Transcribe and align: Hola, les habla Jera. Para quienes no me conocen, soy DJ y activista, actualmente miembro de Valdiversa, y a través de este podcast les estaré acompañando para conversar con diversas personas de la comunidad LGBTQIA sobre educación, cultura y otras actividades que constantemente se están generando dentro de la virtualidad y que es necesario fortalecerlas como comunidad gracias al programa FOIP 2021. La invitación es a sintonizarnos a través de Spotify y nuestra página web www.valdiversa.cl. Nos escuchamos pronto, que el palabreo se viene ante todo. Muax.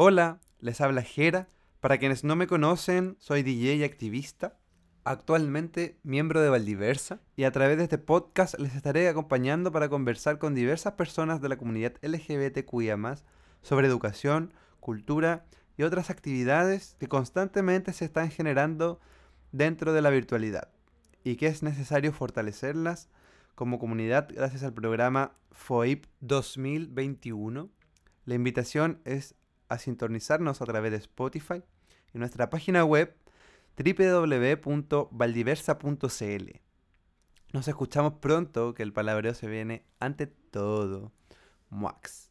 Hola, 0.00 0.38
les 0.60 0.80
habla 0.80 1.02
Jera. 1.02 1.48
Para 1.80 1.98
quienes 1.98 2.22
no 2.22 2.36
me 2.36 2.46
conocen, 2.46 3.16
soy 3.18 3.42
DJ 3.42 3.74
y 3.74 3.82
activista, 3.82 4.56
actualmente 5.02 5.98
miembro 6.04 6.40
de 6.40 6.48
Valdiversa, 6.48 7.18
y 7.34 7.42
a 7.42 7.50
través 7.50 7.78
de 7.78 7.82
este 7.82 7.98
podcast 7.98 8.56
les 8.60 8.76
estaré 8.76 9.08
acompañando 9.08 9.72
para 9.72 9.88
conversar 9.88 10.38
con 10.38 10.54
diversas 10.54 10.92
personas 10.92 11.40
de 11.40 11.48
la 11.48 11.56
comunidad 11.56 11.94
LGBTQIA 12.02 12.96
sobre 13.62 13.88
educación, 13.88 14.54
cultura 14.78 15.46
y 15.76 15.82
otras 15.82 16.10
actividades 16.10 16.94
que 17.00 17.08
constantemente 17.08 17.92
se 17.92 18.04
están 18.04 18.30
generando 18.30 19.00
dentro 19.50 19.92
de 19.92 20.02
la 20.02 20.10
virtualidad 20.10 20.68
y 21.24 21.34
que 21.34 21.48
es 21.48 21.64
necesario 21.64 22.12
fortalecerlas 22.12 23.08
como 23.56 23.80
comunidad 23.80 24.28
gracias 24.32 24.62
al 24.62 24.74
programa 24.74 25.32
FOIP 25.50 26.06
2021. 26.20 27.68
La 28.26 28.34
invitación 28.36 29.00
es 29.04 29.34
a 29.68 29.78
sintonizarnos 29.78 30.62
a 30.62 30.66
través 30.66 30.92
de 30.92 30.98
Spotify 30.98 31.64
y 32.14 32.18
nuestra 32.18 32.48
página 32.50 32.84
web 32.84 33.16
www.valdiversa.cl. 33.76 36.60
Nos 37.52 37.68
escuchamos 37.68 38.14
pronto, 38.14 38.74
que 38.74 38.82
el 38.82 38.92
palabreo 38.92 39.34
se 39.34 39.46
viene 39.46 39.84
ante 40.00 40.26
todo. 40.26 41.12
Muax. 41.70 42.27